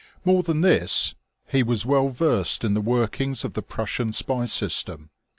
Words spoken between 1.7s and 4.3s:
well versed in the workings of the Prussian